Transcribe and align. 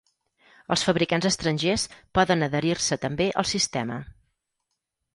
Els 0.75 0.85
fabricants 0.87 1.27
estrangers 1.31 1.85
poden 2.21 2.49
adherir-se 2.49 3.01
també 3.07 3.31
al 3.43 3.51
sistema. 3.55 4.03